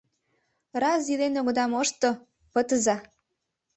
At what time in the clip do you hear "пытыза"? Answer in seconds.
2.53-2.95